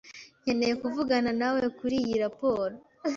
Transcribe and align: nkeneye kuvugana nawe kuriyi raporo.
nkeneye 0.43 0.73
kuvugana 0.81 1.31
nawe 1.39 1.61
kuriyi 1.77 2.15
raporo. 2.23 2.75